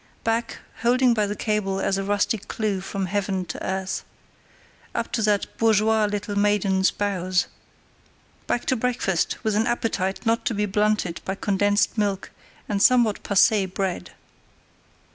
Back, 0.23 0.57
holding 0.81 1.13
by 1.13 1.27
the 1.27 1.35
cable 1.35 1.79
as 1.79 1.99
a 1.99 2.03
rusty 2.03 2.39
clue 2.39 2.81
from 2.81 3.05
heaven 3.05 3.45
to 3.45 3.63
earth, 3.63 4.03
up 4.95 5.11
to 5.11 5.21
that 5.21 5.45
bourgeoise 5.59 6.09
little 6.09 6.35
maiden's 6.35 6.89
bows; 6.89 7.45
back 8.47 8.65
to 8.65 8.75
breakfast, 8.75 9.37
with 9.43 9.53
an 9.55 9.67
appetite 9.67 10.25
not 10.25 10.43
to 10.45 10.55
be 10.55 10.65
blunted 10.65 11.21
by 11.23 11.35
condensed 11.35 11.99
milk 11.99 12.31
and 12.67 12.81
somewhat 12.81 13.21
passé 13.21 13.71
bread. 13.71 14.13